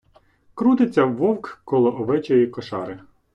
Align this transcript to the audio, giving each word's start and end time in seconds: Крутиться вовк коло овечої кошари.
Крутиться 0.53 1.05
вовк 1.05 1.61
коло 1.65 1.91
овечої 1.99 2.47
кошари. 2.47 2.99